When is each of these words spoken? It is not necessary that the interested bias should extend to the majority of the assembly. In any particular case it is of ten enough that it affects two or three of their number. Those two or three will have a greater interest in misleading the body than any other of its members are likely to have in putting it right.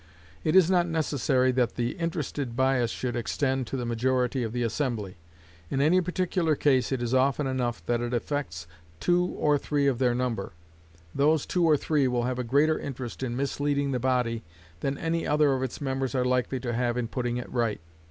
It 0.43 0.55
is 0.55 0.67
not 0.67 0.87
necessary 0.87 1.51
that 1.51 1.75
the 1.75 1.91
interested 1.91 2.55
bias 2.55 2.89
should 2.89 3.15
extend 3.15 3.67
to 3.67 3.77
the 3.77 3.85
majority 3.85 4.41
of 4.41 4.51
the 4.51 4.63
assembly. 4.63 5.17
In 5.69 5.79
any 5.79 6.01
particular 6.01 6.55
case 6.55 6.91
it 6.91 7.03
is 7.03 7.13
of 7.13 7.37
ten 7.37 7.45
enough 7.45 7.85
that 7.85 8.01
it 8.01 8.11
affects 8.11 8.65
two 8.99 9.23
or 9.23 9.59
three 9.59 9.85
of 9.85 9.99
their 9.99 10.15
number. 10.15 10.53
Those 11.13 11.45
two 11.45 11.65
or 11.65 11.77
three 11.77 12.07
will 12.07 12.23
have 12.23 12.39
a 12.39 12.43
greater 12.43 12.79
interest 12.79 13.21
in 13.21 13.37
misleading 13.37 13.91
the 13.91 13.99
body 13.99 14.41
than 14.79 14.97
any 14.97 15.27
other 15.27 15.53
of 15.53 15.61
its 15.61 15.79
members 15.79 16.15
are 16.15 16.25
likely 16.25 16.59
to 16.61 16.73
have 16.73 16.97
in 16.97 17.07
putting 17.07 17.37
it 17.37 17.47
right. 17.51 17.79